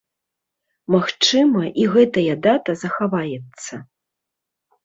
[0.95, 3.73] Магчыма, і гэтая дата захаваецца.